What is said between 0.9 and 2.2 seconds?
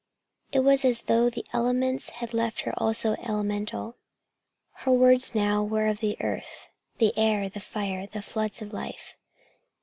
though the elements